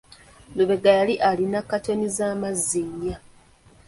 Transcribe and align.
Lubega 0.55 0.91
yali 0.99 1.15
alina 1.29 1.59
katoni 1.69 2.07
z'amazzi 2.15 2.81
nnya. 2.91 3.17